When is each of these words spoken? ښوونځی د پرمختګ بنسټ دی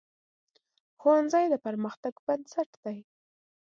ښوونځی 0.99 1.45
د 1.49 1.55
پرمختګ 1.65 2.13
بنسټ 2.25 2.71
دی 2.83 2.97